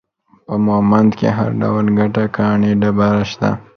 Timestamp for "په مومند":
0.45-1.11